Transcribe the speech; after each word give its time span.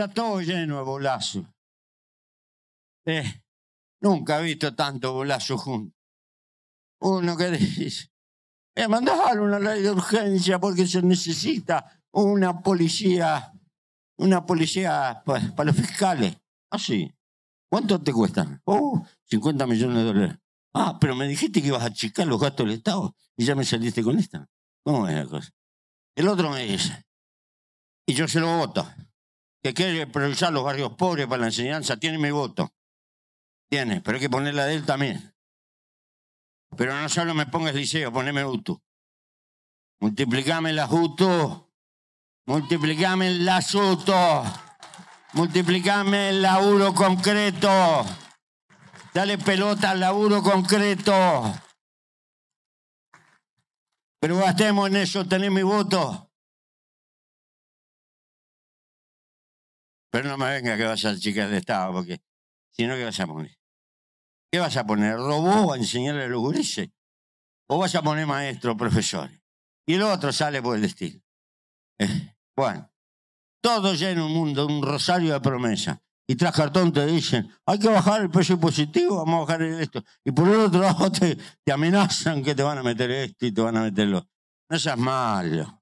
Está 0.00 0.14
todo 0.14 0.40
lleno 0.40 0.78
de 0.78 0.82
bolazos. 0.82 1.44
Eh, 3.04 3.44
nunca 4.00 4.40
he 4.40 4.44
visto 4.44 4.74
tanto 4.74 5.12
bolazo 5.12 5.58
juntos. 5.58 5.94
Uno 7.02 7.36
que 7.36 7.50
dice, 7.50 8.10
eh, 8.74 8.88
mandar 8.88 9.38
una 9.38 9.58
ley 9.58 9.82
de 9.82 9.90
urgencia 9.90 10.58
porque 10.58 10.86
se 10.86 11.02
necesita 11.02 12.02
una 12.12 12.62
policía, 12.62 13.52
una 14.16 14.46
policía 14.46 15.22
para 15.22 15.64
los 15.64 15.76
fiscales. 15.76 16.34
Así. 16.70 17.12
¿Cuánto 17.70 18.00
te 18.00 18.14
cuestan? 18.14 18.62
Oh, 18.64 19.06
50 19.26 19.66
millones 19.66 19.96
de 19.98 20.04
dólares. 20.04 20.38
Ah, 20.72 20.96
pero 20.98 21.14
me 21.14 21.28
dijiste 21.28 21.60
que 21.60 21.68
ibas 21.68 21.82
a 21.82 21.88
achicar 21.88 22.26
los 22.26 22.40
gastos 22.40 22.64
del 22.64 22.76
Estado 22.76 23.14
y 23.36 23.44
ya 23.44 23.54
me 23.54 23.66
saliste 23.66 24.02
con 24.02 24.18
esta. 24.18 24.48
¿Cómo 24.82 25.06
es 25.06 25.14
la 25.14 25.26
cosa? 25.26 25.50
El 26.16 26.26
otro 26.26 26.48
me 26.48 26.64
dice, 26.64 27.04
y 28.06 28.14
yo 28.14 28.26
se 28.26 28.40
lo 28.40 28.56
voto, 28.56 28.88
que 29.62 29.74
quiere 29.74 30.06
priorizar 30.06 30.52
los 30.52 30.64
barrios 30.64 30.94
pobres 30.94 31.26
para 31.26 31.42
la 31.42 31.46
enseñanza, 31.48 31.96
tiene 31.98 32.18
mi 32.18 32.30
voto. 32.30 32.72
Tiene, 33.68 34.00
pero 34.00 34.16
hay 34.16 34.20
que 34.20 34.30
ponerla 34.30 34.66
de 34.66 34.74
él 34.74 34.86
también. 34.86 35.34
Pero 36.76 36.94
no 36.94 37.08
solo 37.08 37.34
me 37.34 37.46
pongas 37.46 37.74
liceo, 37.74 38.12
poneme 38.12 38.44
UTU. 38.44 38.80
Multiplicame 40.00 40.72
las 40.72 40.90
UTU. 40.90 41.70
Multiplicame 42.46 43.30
las 43.30 43.74
UTU. 43.74 44.12
Multiplicame 45.34 46.30
el 46.30 46.42
laburo 46.42 46.94
concreto. 46.94 48.04
Dale 49.12 49.38
pelota 49.38 49.90
al 49.90 50.00
laburo 50.00 50.42
concreto. 50.42 51.12
Pero 54.20 54.36
gastemos 54.38 54.88
en 54.88 54.96
eso, 54.96 55.26
tenés 55.26 55.50
mi 55.50 55.62
voto. 55.62 56.29
Pero 60.10 60.28
no 60.28 60.36
me 60.36 60.50
venga 60.50 60.76
que 60.76 60.84
vas 60.84 61.04
a 61.04 61.16
chicas 61.16 61.50
de 61.50 61.58
Estado, 61.58 61.92
porque 61.92 62.20
si 62.70 62.86
no, 62.86 62.94
¿qué 62.94 63.04
vas 63.04 63.20
a 63.20 63.26
poner? 63.26 63.56
¿Qué 64.50 64.58
vas 64.58 64.76
a 64.76 64.84
poner? 64.84 65.16
¿Robó 65.16 65.72
a 65.72 65.76
enseñarle 65.76 66.24
a 66.24 66.28
los 66.28 66.40
gurises? 66.40 66.90
¿O 67.68 67.78
vas 67.78 67.94
a 67.94 68.02
poner 68.02 68.26
maestros, 68.26 68.76
profesores? 68.76 69.40
Y 69.86 69.94
el 69.94 70.02
otro 70.02 70.32
sale 70.32 70.60
por 70.60 70.76
el 70.76 70.84
estilo. 70.84 71.20
Eh, 71.98 72.34
bueno, 72.56 72.90
todo 73.62 73.94
lleno 73.94 74.26
un 74.26 74.32
mundo, 74.32 74.66
un 74.66 74.82
rosario 74.82 75.32
de 75.32 75.40
promesa. 75.40 76.02
Y 76.26 76.36
tras 76.36 76.54
cartón 76.54 76.92
te 76.92 77.06
dicen, 77.06 77.52
hay 77.66 77.78
que 77.78 77.88
bajar 77.88 78.22
el 78.22 78.30
precio 78.30 78.58
positivo, 78.58 79.16
vamos 79.16 79.36
a 79.36 79.52
bajar 79.52 79.62
esto. 79.62 80.02
Y 80.24 80.32
por 80.32 80.48
el 80.48 80.60
otro 80.60 80.80
lado 80.80 81.10
te, 81.12 81.36
te 81.36 81.72
amenazan 81.72 82.42
que 82.42 82.54
te 82.54 82.62
van 82.62 82.78
a 82.78 82.82
meter 82.82 83.10
esto 83.10 83.46
y 83.46 83.52
te 83.52 83.60
van 83.60 83.76
a 83.76 83.82
meter 83.82 84.08
lo. 84.08 84.26
No 84.68 84.78
seas 84.78 84.98
malo. 84.98 85.79